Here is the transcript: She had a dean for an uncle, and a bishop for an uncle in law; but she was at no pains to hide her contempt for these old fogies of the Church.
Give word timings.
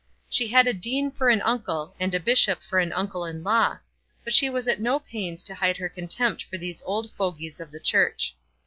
She 0.31 0.47
had 0.47 0.65
a 0.65 0.73
dean 0.73 1.11
for 1.11 1.29
an 1.29 1.43
uncle, 1.43 1.95
and 1.99 2.15
a 2.15 2.19
bishop 2.19 2.63
for 2.63 2.79
an 2.79 2.91
uncle 2.91 3.23
in 3.23 3.43
law; 3.43 3.77
but 4.23 4.33
she 4.33 4.49
was 4.49 4.67
at 4.67 4.79
no 4.81 4.97
pains 4.99 5.43
to 5.43 5.53
hide 5.53 5.77
her 5.77 5.89
contempt 5.89 6.43
for 6.45 6.57
these 6.57 6.81
old 6.87 7.11
fogies 7.11 7.59
of 7.59 7.69
the 7.71 7.79
Church. 7.79 8.35